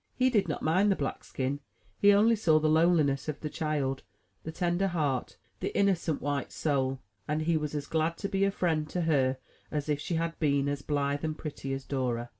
[0.15, 1.59] He did not mind the black skin;
[1.99, 4.01] he only saw the loneliness of the child,
[4.43, 8.49] the tender heart, the innocent, white soul; and he was as glad to be a
[8.49, 9.37] friend to her
[9.69, 12.29] as if she had been as blithe and pretty as Dora.